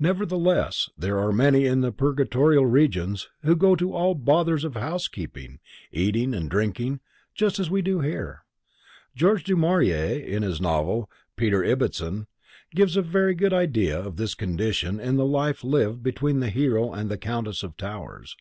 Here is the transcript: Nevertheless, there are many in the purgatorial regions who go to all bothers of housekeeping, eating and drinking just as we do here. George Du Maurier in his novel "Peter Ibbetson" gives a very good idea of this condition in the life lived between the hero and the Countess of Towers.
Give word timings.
Nevertheless, 0.00 0.90
there 0.98 1.20
are 1.20 1.30
many 1.30 1.66
in 1.66 1.82
the 1.82 1.92
purgatorial 1.92 2.66
regions 2.66 3.28
who 3.42 3.54
go 3.54 3.76
to 3.76 3.94
all 3.94 4.16
bothers 4.16 4.64
of 4.64 4.74
housekeeping, 4.74 5.60
eating 5.92 6.34
and 6.34 6.50
drinking 6.50 6.98
just 7.32 7.60
as 7.60 7.70
we 7.70 7.80
do 7.80 8.00
here. 8.00 8.42
George 9.14 9.44
Du 9.44 9.54
Maurier 9.54 10.18
in 10.18 10.42
his 10.42 10.60
novel 10.60 11.08
"Peter 11.36 11.62
Ibbetson" 11.62 12.26
gives 12.74 12.96
a 12.96 13.02
very 13.02 13.36
good 13.36 13.52
idea 13.52 13.96
of 13.96 14.16
this 14.16 14.34
condition 14.34 14.98
in 14.98 15.14
the 15.16 15.24
life 15.24 15.62
lived 15.62 16.02
between 16.02 16.40
the 16.40 16.50
hero 16.50 16.92
and 16.92 17.08
the 17.08 17.16
Countess 17.16 17.62
of 17.62 17.76
Towers. 17.76 18.36